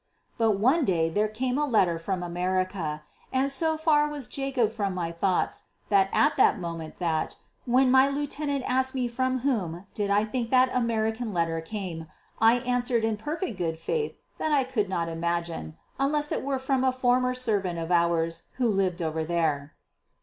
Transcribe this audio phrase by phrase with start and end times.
[0.39, 4.95] But one day there came a letter from America, and so far was Jacob from
[4.95, 7.35] my thoughts at that moment that,
[7.67, 12.07] when my lieutenant asked me from whom did I think that American letter came,
[12.39, 16.83] I answered in perfect good faith that I could not imagine, unless it were from
[16.83, 19.75] a former servant of ours who lived over there.